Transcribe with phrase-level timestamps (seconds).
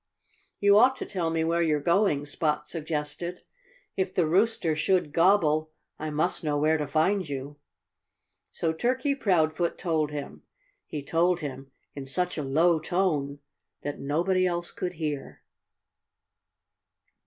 [0.59, 3.41] "You ought to tell me where you're going," Spot suggested.
[3.95, 7.57] "If the Rooster should gobble I must know where to find you."
[8.49, 10.41] So Turkey Proudfoot told him.
[10.87, 13.41] He told him in such a low tone
[13.83, 15.43] that nobody else could hear.